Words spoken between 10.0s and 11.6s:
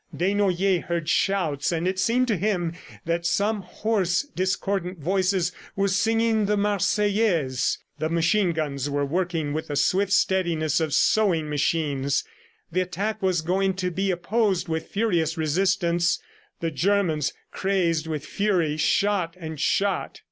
steadiness of sewing